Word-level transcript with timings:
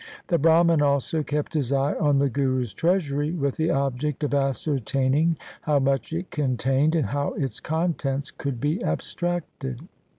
The 0.29 0.39
Brahman 0.39 0.81
also 0.81 1.21
kept 1.21 1.53
his 1.53 1.71
eye 1.71 1.93
on 1.99 2.15
the 2.17 2.27
Guru's 2.27 2.73
treasury 2.73 3.29
with 3.33 3.55
the 3.57 3.69
object 3.69 4.23
of 4.23 4.33
ascertaining 4.33 5.37
how 5.61 5.77
much 5.77 6.11
it 6.11 6.31
contained, 6.31 6.95
and 6.95 7.05
how 7.05 7.33
its 7.33 7.59
contents 7.59 8.31
could 8.31 8.59
be 8.59 8.83
abstracted. 8.83 9.87